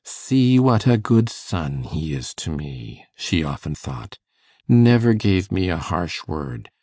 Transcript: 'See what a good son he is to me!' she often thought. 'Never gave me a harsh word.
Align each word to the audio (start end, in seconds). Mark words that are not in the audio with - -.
'See 0.03 0.57
what 0.57 0.87
a 0.87 0.97
good 0.97 1.29
son 1.29 1.83
he 1.83 2.11
is 2.15 2.33
to 2.33 2.49
me!' 2.49 3.05
she 3.15 3.43
often 3.43 3.75
thought. 3.75 4.17
'Never 4.67 5.13
gave 5.13 5.51
me 5.51 5.69
a 5.69 5.77
harsh 5.77 6.23
word. 6.25 6.71